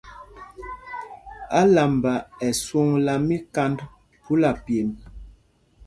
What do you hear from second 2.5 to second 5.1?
swɔŋla míkand phúla pyemb.